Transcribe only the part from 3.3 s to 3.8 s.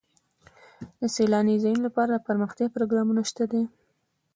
دي.